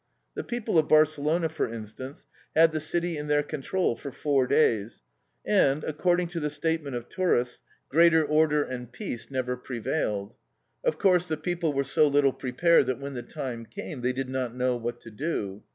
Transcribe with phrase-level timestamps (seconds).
[0.33, 5.03] The people of Barcelona, for instance, had the city in their control for four days,
[5.45, 10.35] and, according to the statement of tourists, greater order and peace never prevailed.
[10.83, 14.27] Of course, the people were so little prepared that when the time came, they did
[14.31, 15.61] not know what to do.